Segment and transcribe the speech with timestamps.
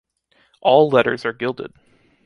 [0.61, 1.73] All letters are gilded.